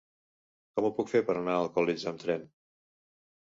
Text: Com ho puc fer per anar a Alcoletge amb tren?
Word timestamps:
Com 0.77 0.87
ho 0.87 0.91
puc 1.01 1.11
fer 1.11 1.21
per 1.27 1.35
anar 1.43 1.59
a 1.59 1.61
Alcoletge 1.67 2.11
amb 2.15 2.25
tren? 2.27 2.51